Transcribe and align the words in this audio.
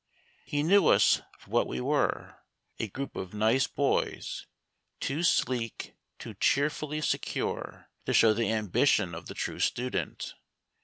He 0.45 0.63
knew 0.63 0.87
us 0.87 1.21
for 1.37 1.51
what 1.51 1.67
we 1.67 1.79
were 1.79 2.37
a 2.79 2.87
group 2.87 3.15
of 3.15 3.35
nice 3.35 3.67
boys, 3.67 4.47
too 4.99 5.21
sleek, 5.21 5.93
too 6.17 6.33
cheerfully 6.33 7.01
secure, 7.01 7.87
to 8.07 8.13
show 8.15 8.33
the 8.33 8.51
ambition 8.51 9.13
of 9.13 9.27
the 9.27 9.35
true 9.35 9.59
student. 9.59 10.33